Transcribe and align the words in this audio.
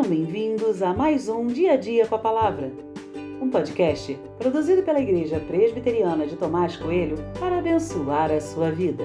Sejam 0.00 0.16
bem-vindos 0.16 0.82
a 0.82 0.94
mais 0.94 1.28
um 1.28 1.46
Dia 1.46 1.74
a 1.74 1.76
Dia 1.76 2.06
com 2.06 2.14
a 2.14 2.18
Palavra, 2.18 2.72
um 3.38 3.50
podcast 3.50 4.18
produzido 4.38 4.82
pela 4.82 4.98
Igreja 4.98 5.38
Presbiteriana 5.40 6.26
de 6.26 6.36
Tomás 6.36 6.74
Coelho 6.74 7.16
para 7.38 7.58
abençoar 7.58 8.30
a 8.30 8.40
sua 8.40 8.70
vida. 8.70 9.04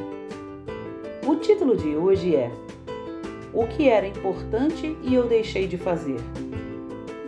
O 1.27 1.35
título 1.35 1.75
de 1.75 1.97
hoje 1.97 2.33
é 2.37 2.49
O 3.53 3.67
que 3.67 3.89
era 3.89 4.07
importante 4.07 4.95
e 5.03 5.13
eu 5.13 5.27
deixei 5.27 5.67
de 5.67 5.77
fazer. 5.77 6.15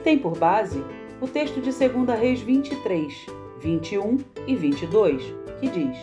Tem 0.01 0.17
por 0.17 0.37
base 0.37 0.81
o 1.19 1.27
texto 1.27 1.59
de 1.59 1.69
2 1.69 2.17
Reis 2.17 2.39
23, 2.39 3.25
21 3.59 4.17
e 4.47 4.55
22, 4.55 5.21
que 5.59 5.67
diz: 5.67 5.97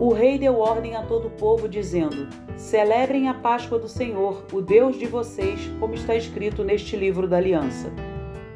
O 0.00 0.14
rei 0.14 0.38
deu 0.38 0.58
ordem 0.58 0.96
a 0.96 1.02
todo 1.02 1.28
o 1.28 1.30
povo, 1.32 1.68
dizendo: 1.68 2.26
Celebrem 2.56 3.28
a 3.28 3.34
Páscoa 3.34 3.78
do 3.78 3.86
Senhor, 3.86 4.46
o 4.50 4.62
Deus 4.62 4.98
de 4.98 5.04
vocês, 5.06 5.70
como 5.78 5.92
está 5.92 6.14
escrito 6.14 6.64
neste 6.64 6.96
livro 6.96 7.28
da 7.28 7.36
aliança. 7.36 7.92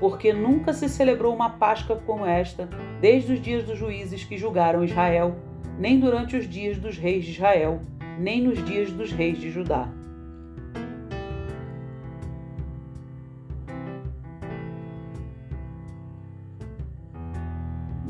Porque 0.00 0.32
nunca 0.32 0.72
se 0.72 0.88
celebrou 0.88 1.34
uma 1.34 1.50
Páscoa 1.50 2.00
como 2.06 2.24
esta, 2.24 2.66
desde 2.98 3.34
os 3.34 3.42
dias 3.42 3.62
dos 3.62 3.76
juízes 3.76 4.24
que 4.24 4.38
julgaram 4.38 4.82
Israel, 4.82 5.36
nem 5.78 6.00
durante 6.00 6.34
os 6.34 6.48
dias 6.48 6.78
dos 6.78 6.96
reis 6.96 7.26
de 7.26 7.32
Israel, 7.32 7.82
nem 8.18 8.40
nos 8.40 8.64
dias 8.64 8.90
dos 8.90 9.12
reis 9.12 9.38
de 9.38 9.50
Judá. 9.50 9.92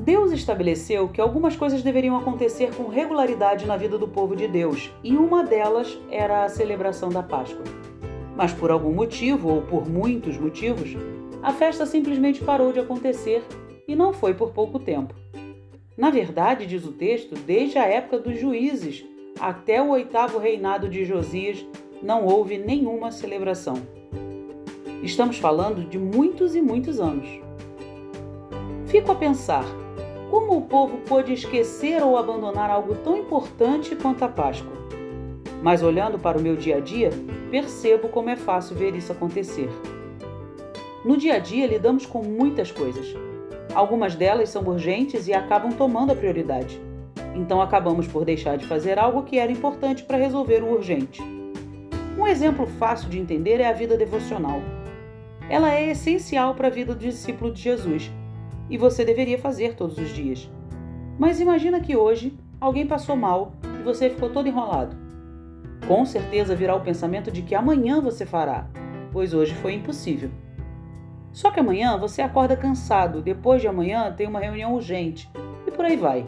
Deus 0.05 0.33
estabeleceu 0.33 1.09
que 1.09 1.19
algumas 1.19 1.57
coisas 1.57 1.83
deveriam 1.83 2.15
acontecer 2.15 2.75
com 2.75 2.89
regularidade 2.89 3.65
na 3.65 3.75
vida 3.75 3.97
do 3.97 4.07
povo 4.07 4.37
de 4.37 4.47
Deus, 4.47 4.93
e 5.03 5.17
uma 5.17 5.43
delas 5.43 5.99
era 6.11 6.45
a 6.45 6.49
celebração 6.51 7.09
da 7.09 7.23
Páscoa. 7.23 7.65
Mas 8.37 8.53
por 8.53 8.71
algum 8.71 8.93
motivo, 8.93 9.49
ou 9.49 9.63
por 9.63 9.89
muitos 9.89 10.37
motivos, 10.37 10.95
a 11.43 11.53
festa 11.53 11.87
simplesmente 11.87 12.45
parou 12.45 12.71
de 12.71 12.81
acontecer 12.81 13.43
e 13.89 13.97
não 13.97 14.13
foi 14.13 14.35
por 14.35 14.51
pouco 14.51 14.79
tempo. 14.79 15.15
Na 15.97 16.11
verdade, 16.11 16.67
diz 16.67 16.85
o 16.85 16.93
texto, 16.93 17.35
desde 17.35 17.79
a 17.79 17.87
época 17.87 18.19
dos 18.19 18.39
juízes 18.39 19.07
até 19.41 19.81
o 19.81 19.89
oitavo 19.89 20.39
reinado 20.39 20.87
de 20.87 21.07
Josias, 21.07 21.65
não 22.03 22.27
houve 22.27 22.59
nenhuma 22.59 23.11
celebração. 23.11 23.77
Estamos 25.03 25.39
falando 25.39 25.89
de 25.89 25.99
muitos 25.99 26.55
e 26.55 26.61
muitos 26.61 27.01
anos. 27.01 27.27
Fico 28.87 29.11
a 29.11 29.15
pensar 29.15 29.65
como 30.35 30.57
o 30.57 30.63
povo 30.63 30.99
pôde 31.07 31.33
esquecer 31.33 32.03
ou 32.03 32.19
abandonar 32.19 32.69
algo 32.69 32.97
tão 33.05 33.17
importante 33.17 33.95
quanto 33.95 34.25
a 34.25 34.29
Páscoa? 34.29 34.73
Mas 35.63 35.81
olhando 35.81 36.19
para 36.19 36.37
o 36.37 36.43
meu 36.43 36.57
dia 36.57 36.79
a 36.79 36.81
dia, 36.81 37.11
percebo 37.53 38.09
como 38.09 38.31
é 38.31 38.35
fácil 38.35 38.75
ver 38.75 38.97
isso 38.97 39.13
acontecer. 39.13 39.71
No 41.05 41.17
dia 41.17 41.35
a 41.35 41.39
dia, 41.39 41.69
lidamos 41.69 42.05
com 42.05 42.21
muitas 42.21 42.73
coisas. 42.73 43.15
Algumas 43.73 44.17
delas 44.17 44.49
são 44.49 44.65
urgentes 44.65 45.29
e 45.29 45.33
acabam 45.33 45.71
tomando 45.71 46.11
a 46.11 46.17
prioridade. 46.17 46.81
Então 47.37 47.63
acabamos 47.63 48.09
por 48.09 48.25
deixar 48.25 48.59
de 48.59 48.67
fazer 48.67 48.99
algo 48.99 49.23
que 49.23 49.39
era 49.39 49.53
importante 49.53 50.03
para 50.03 50.19
resolver 50.19 50.65
o 50.65 50.73
urgente. 50.73 51.23
Um 52.19 52.27
exemplo 52.27 52.67
fácil 52.67 53.09
de 53.09 53.21
entender 53.21 53.61
é 53.61 53.69
a 53.69 53.73
vida 53.73 53.97
devocional. 53.97 54.61
Ela 55.49 55.73
é 55.73 55.93
essencial 55.93 56.57
para 56.57 56.67
a 56.67 56.73
vida 56.73 56.93
do 56.93 56.99
discípulo 56.99 57.53
de 57.53 57.63
Jesus 57.63 58.11
e 58.69 58.77
você 58.77 59.05
deveria 59.05 59.39
fazer 59.39 59.75
todos 59.75 59.99
os 59.99 60.09
dias. 60.11 60.51
Mas 61.19 61.41
imagina 61.41 61.81
que 61.81 61.97
hoje 61.97 62.37
alguém 62.61 62.87
passou 62.87 63.17
mal 63.17 63.53
e 63.81 63.83
você 63.83 64.11
ficou 64.11 64.31
todo 64.31 64.49
enrolado. 64.49 64.97
Com 65.87 66.05
certeza 66.05 66.57
virá 66.57 66.75
o 66.75 66.81
pensamento 66.81 67.31
de 67.31 67.43
que 67.43 67.55
amanhã 67.55 68.01
você 68.01 68.25
fará, 68.25 68.67
pois 69.13 69.35
hoje 69.35 69.55
foi 69.55 69.75
impossível. 69.75 70.31
Só 71.33 71.51
que 71.51 71.61
amanhã 71.61 71.99
você 71.99 72.23
acorda 72.23 72.57
cansado, 72.57 73.21
depois 73.21 73.61
de 73.61 73.69
amanhã 73.69 74.13
tem 74.13 74.27
uma 74.27 74.41
reunião 74.41 74.75
urgente 74.75 75.31
e 75.67 75.71
por 75.71 75.85
aí 75.85 75.97
vai. 75.97 76.27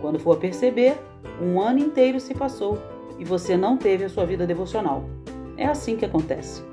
Quando 0.00 0.18
for 0.18 0.38
perceber, 0.38 0.98
um 1.40 1.60
ano 1.60 1.78
inteiro 1.78 2.18
se 2.18 2.34
passou 2.34 2.78
e 3.18 3.24
você 3.24 3.56
não 3.56 3.76
teve 3.76 4.04
a 4.04 4.08
sua 4.08 4.26
vida 4.26 4.46
devocional. 4.46 5.04
É 5.56 5.66
assim 5.66 5.96
que 5.96 6.04
acontece. 6.04 6.71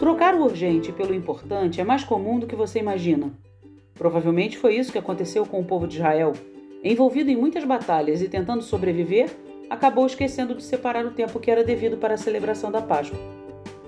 Trocar 0.00 0.34
o 0.34 0.44
urgente 0.44 0.90
pelo 0.92 1.14
importante 1.14 1.78
é 1.78 1.84
mais 1.84 2.02
comum 2.02 2.38
do 2.38 2.46
que 2.46 2.56
você 2.56 2.78
imagina. 2.78 3.34
Provavelmente 3.92 4.56
foi 4.56 4.74
isso 4.76 4.90
que 4.90 4.96
aconteceu 4.96 5.44
com 5.44 5.60
o 5.60 5.64
povo 5.64 5.86
de 5.86 5.96
Israel. 5.96 6.32
Envolvido 6.82 7.30
em 7.30 7.36
muitas 7.36 7.64
batalhas 7.64 8.22
e 8.22 8.28
tentando 8.28 8.62
sobreviver, 8.62 9.28
acabou 9.68 10.06
esquecendo 10.06 10.54
de 10.54 10.62
separar 10.62 11.04
o 11.04 11.10
tempo 11.10 11.38
que 11.38 11.50
era 11.50 11.62
devido 11.62 11.98
para 11.98 12.14
a 12.14 12.16
celebração 12.16 12.72
da 12.72 12.80
Páscoa. 12.80 13.18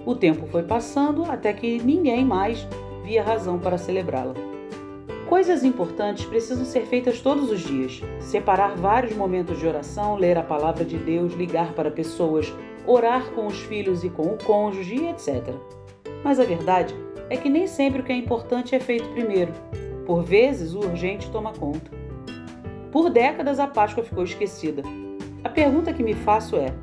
O 0.04 0.14
tempo 0.14 0.46
foi 0.48 0.64
passando 0.64 1.24
até 1.24 1.50
que 1.54 1.82
ninguém 1.82 2.26
mais 2.26 2.68
via 3.02 3.22
razão 3.22 3.58
para 3.58 3.78
celebrá-la. 3.78 4.34
Coisas 5.30 5.64
importantes 5.64 6.26
precisam 6.26 6.66
ser 6.66 6.84
feitas 6.84 7.22
todos 7.22 7.50
os 7.50 7.60
dias. 7.60 8.02
Separar 8.20 8.76
vários 8.76 9.16
momentos 9.16 9.58
de 9.58 9.66
oração, 9.66 10.16
ler 10.16 10.36
a 10.36 10.42
palavra 10.42 10.84
de 10.84 10.98
Deus, 10.98 11.32
ligar 11.32 11.72
para 11.72 11.90
pessoas, 11.90 12.52
orar 12.86 13.30
com 13.30 13.46
os 13.46 13.60
filhos 13.60 14.04
e 14.04 14.10
com 14.10 14.24
o 14.24 14.36
cônjuge, 14.36 15.06
etc. 15.06 15.54
Mas 16.24 16.38
a 16.38 16.44
verdade 16.44 16.94
é 17.28 17.36
que 17.36 17.48
nem 17.48 17.66
sempre 17.66 18.00
o 18.00 18.04
que 18.04 18.12
é 18.12 18.16
importante 18.16 18.74
é 18.74 18.80
feito 18.80 19.08
primeiro. 19.10 19.52
Por 20.06 20.22
vezes, 20.22 20.74
o 20.74 20.80
urgente 20.80 21.30
toma 21.30 21.52
conta. 21.52 21.90
Por 22.90 23.08
décadas, 23.08 23.58
a 23.58 23.66
Páscoa 23.66 24.04
ficou 24.04 24.24
esquecida. 24.24 24.82
A 25.42 25.48
pergunta 25.48 25.92
que 25.92 26.02
me 26.02 26.14
faço 26.14 26.56
é: 26.56 26.74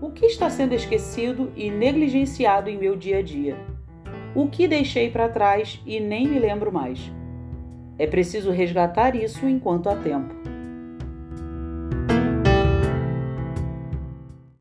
o 0.00 0.10
que 0.10 0.26
está 0.26 0.50
sendo 0.50 0.74
esquecido 0.74 1.52
e 1.56 1.70
negligenciado 1.70 2.68
em 2.68 2.76
meu 2.76 2.96
dia 2.96 3.18
a 3.18 3.22
dia? 3.22 3.56
O 4.34 4.48
que 4.48 4.66
deixei 4.66 5.10
para 5.10 5.28
trás 5.28 5.80
e 5.86 6.00
nem 6.00 6.26
me 6.26 6.38
lembro 6.38 6.72
mais? 6.72 7.12
É 7.96 8.06
preciso 8.06 8.50
resgatar 8.50 9.14
isso 9.14 9.46
enquanto 9.46 9.88
há 9.88 9.94
tempo. 9.94 10.34